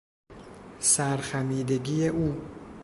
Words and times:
سر 0.79 1.17
خمیدگی 1.17 2.07
او 2.09 2.41